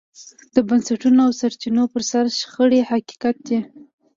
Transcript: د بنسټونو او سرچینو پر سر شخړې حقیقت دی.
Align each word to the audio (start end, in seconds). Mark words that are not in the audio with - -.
د 0.55 0.57
بنسټونو 0.67 1.19
او 1.25 1.31
سرچینو 1.39 1.83
پر 1.93 2.03
سر 2.11 2.25
شخړې 2.39 2.81
حقیقت 2.91 3.35
دی. 3.47 3.59